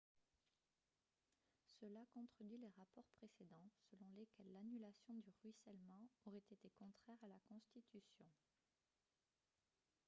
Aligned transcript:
cela 1.79 1.99
contredit 2.15 2.57
les 2.57 2.71
rapports 2.75 3.05
précédents 3.19 3.69
selon 3.91 4.09
lesquels 4.17 4.51
l'annulation 4.51 5.13
du 5.13 5.29
ruissellement 5.43 6.07
aurait 6.25 6.39
été 6.49 6.71
contraire 6.75 7.17
à 7.23 7.27
la 7.27 7.37
constitution 7.49 8.25